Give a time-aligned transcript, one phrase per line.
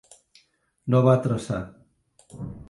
[0.95, 1.61] No va traçar.